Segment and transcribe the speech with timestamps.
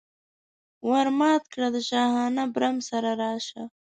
[0.89, 3.63] ور مات کړه د شاهانه برم سره راشه.